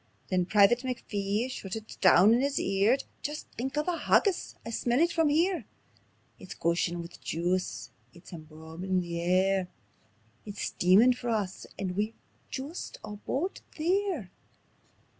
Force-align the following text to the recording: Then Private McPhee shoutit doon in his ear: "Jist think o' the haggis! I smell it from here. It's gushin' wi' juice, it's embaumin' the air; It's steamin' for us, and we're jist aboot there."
Then 0.29 0.47
Private 0.47 0.79
McPhee 0.79 1.45
shoutit 1.47 1.99
doon 2.01 2.33
in 2.33 2.41
his 2.41 2.59
ear: 2.59 2.97
"Jist 3.21 3.45
think 3.55 3.77
o' 3.77 3.83
the 3.83 3.95
haggis! 3.99 4.55
I 4.65 4.71
smell 4.71 4.99
it 4.99 5.11
from 5.11 5.29
here. 5.29 5.65
It's 6.39 6.55
gushin' 6.55 7.01
wi' 7.01 7.09
juice, 7.23 7.91
it's 8.11 8.33
embaumin' 8.33 8.99
the 9.01 9.21
air; 9.21 9.67
It's 10.43 10.63
steamin' 10.63 11.13
for 11.13 11.29
us, 11.29 11.67
and 11.77 11.95
we're 11.95 12.13
jist 12.49 12.97
aboot 13.03 13.61
there." 13.77 14.31